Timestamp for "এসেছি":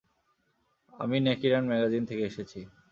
2.25-2.59